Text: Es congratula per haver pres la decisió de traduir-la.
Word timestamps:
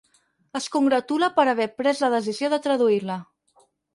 Es 0.59 0.67
congratula 0.75 1.29
per 1.35 1.45
haver 1.51 1.69
pres 1.83 2.01
la 2.05 2.11
decisió 2.15 2.51
de 2.55 2.61
traduir-la. 2.67 3.21